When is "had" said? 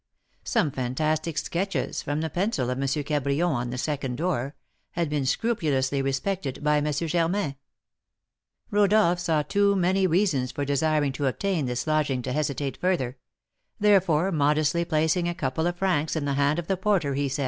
4.93-5.11